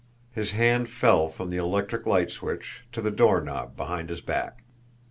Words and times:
His 0.33 0.53
hand 0.53 0.89
fell 0.89 1.27
from 1.29 1.51
the 1.51 1.57
electric 1.57 2.07
light 2.07 2.31
switch 2.31 2.85
to 2.91 3.03
the 3.03 3.11
doorknob 3.11 3.77
behind 3.77 4.09
his 4.09 4.21
back. 4.21 4.63